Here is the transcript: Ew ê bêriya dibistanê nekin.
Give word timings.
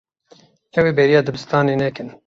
Ew 0.77 0.83
ê 0.91 0.91
bêriya 0.97 1.21
dibistanê 1.25 1.75
nekin. 1.83 2.09